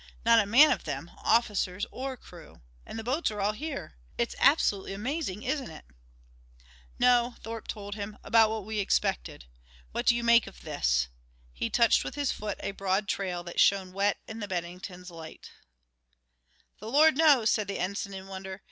Not 0.25 0.39
a 0.39 0.47
man 0.47 0.71
of 0.71 0.85
them, 0.85 1.11
officers 1.19 1.85
or 1.91 2.17
crew, 2.17 2.61
and 2.87 2.97
the 2.97 3.03
boats 3.03 3.29
are 3.29 3.39
all 3.39 3.51
here. 3.51 3.97
It's 4.17 4.33
absolutely 4.39 4.93
amazing, 4.93 5.43
isn't 5.43 5.69
it?" 5.69 5.85
"No," 6.97 7.35
Thorpe 7.43 7.67
told 7.67 7.93
him, 7.93 8.17
"about 8.23 8.49
what 8.49 8.65
we 8.65 8.79
expected. 8.79 9.45
What 9.91 10.07
do 10.07 10.15
you 10.15 10.23
make 10.23 10.47
of 10.47 10.61
this?" 10.61 11.07
He 11.53 11.69
touched 11.69 12.03
with 12.03 12.15
his 12.15 12.31
foot 12.31 12.57
a 12.61 12.71
broad 12.71 13.07
trail 13.07 13.43
that 13.43 13.59
shone 13.59 13.93
wet 13.93 14.17
in 14.27 14.39
the 14.39 14.47
Bennington's 14.47 15.11
lights. 15.11 15.51
"The 16.79 16.89
Lord 16.89 17.15
knows," 17.15 17.51
said 17.51 17.67
the 17.67 17.77
ensign 17.77 18.15
in 18.15 18.25
wonder. 18.25 18.59